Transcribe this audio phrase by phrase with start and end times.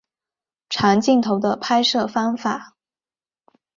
[0.67, 2.75] 长镜头的拍摄方法。